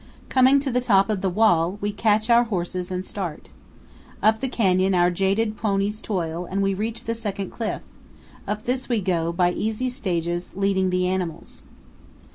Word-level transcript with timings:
Coming 0.29 0.59
to 0.61 0.71
the 0.71 0.81
top 0.81 1.11
of 1.11 1.21
the 1.21 1.29
wall, 1.29 1.77
we 1.79 1.91
catch 1.91 2.27
our 2.31 2.45
horses 2.45 2.89
and 2.89 3.05
start. 3.05 3.49
Up 4.23 4.39
the 4.39 4.49
canyon 4.49 4.95
our 4.95 5.11
jaded 5.11 5.55
ponies 5.57 6.01
toil 6.01 6.45
and 6.45 6.63
we 6.63 6.73
reach 6.73 7.03
the 7.03 7.13
second 7.13 7.51
cliff; 7.51 7.83
up 8.47 8.63
this 8.63 8.89
we 8.89 8.99
go, 8.99 9.31
by 9.31 9.51
easy 9.51 9.89
stages, 9.91 10.53
leading 10.55 10.89
the 10.89 11.07
animals. 11.07 11.61